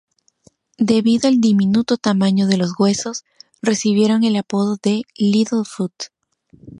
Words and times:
Debido 0.79 1.29
al 1.29 1.39
diminuto 1.41 1.95
tamaño 1.95 2.47
de 2.47 2.57
los 2.57 2.71
huesos, 2.79 3.23
recibieron 3.61 4.23
el 4.23 4.35
apodo 4.35 4.77
de 4.81 5.03
"Little 5.15 5.61
Foot". 5.63 5.93